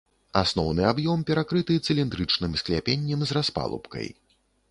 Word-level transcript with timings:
Асноўны 0.39 0.85
аб'ём 0.91 1.25
перакрыты 1.29 1.75
цыліндрычным 1.85 2.57
скляпеннем 2.63 3.19
з 3.27 3.37
распалубкай. 3.39 4.07